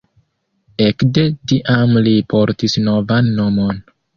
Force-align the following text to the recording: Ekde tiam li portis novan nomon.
Ekde 0.85 1.25
tiam 1.51 1.93
li 2.09 2.17
portis 2.35 2.79
novan 2.89 3.33
nomon. 3.43 3.87